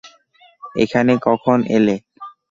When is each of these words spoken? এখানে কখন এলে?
এখানে 0.75 1.13
কখন 1.27 1.57
এলে? 1.75 1.95